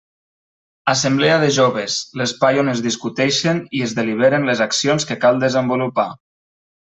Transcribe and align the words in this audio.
Assemblea 0.93 1.35
de 1.43 1.49
joves: 1.57 1.97
l'espai 2.21 2.57
on 2.63 2.71
es 2.73 2.81
discuteixen 2.87 3.61
i 3.79 3.83
es 3.89 3.95
deliberen 3.99 4.49
les 4.51 4.65
accions 4.67 5.07
que 5.11 5.19
cal 5.27 5.43
desenvolupar. 5.47 6.09